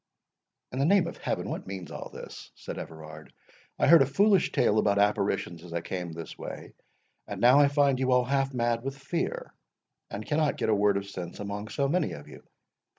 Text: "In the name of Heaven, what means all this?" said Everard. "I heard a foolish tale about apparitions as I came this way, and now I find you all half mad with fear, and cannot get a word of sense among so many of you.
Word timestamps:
"In 0.71 0.79
the 0.79 0.85
name 0.85 1.05
of 1.05 1.17
Heaven, 1.17 1.47
what 1.47 1.67
means 1.67 1.91
all 1.91 2.09
this?" 2.09 2.49
said 2.55 2.79
Everard. 2.79 3.31
"I 3.77 3.85
heard 3.85 4.01
a 4.01 4.07
foolish 4.07 4.51
tale 4.51 4.79
about 4.79 4.97
apparitions 4.97 5.63
as 5.63 5.73
I 5.73 5.81
came 5.81 6.11
this 6.11 6.35
way, 6.39 6.73
and 7.27 7.39
now 7.39 7.59
I 7.59 7.67
find 7.67 7.99
you 7.99 8.11
all 8.11 8.23
half 8.25 8.51
mad 8.51 8.81
with 8.81 8.97
fear, 8.97 9.53
and 10.09 10.25
cannot 10.25 10.57
get 10.57 10.69
a 10.69 10.75
word 10.75 10.97
of 10.97 11.07
sense 11.07 11.39
among 11.39 11.67
so 11.67 11.87
many 11.87 12.13
of 12.13 12.27
you. 12.27 12.41